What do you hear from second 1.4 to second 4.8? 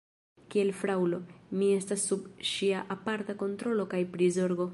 mi estas sub ŝia aparta kontrolo kaj prizorgo.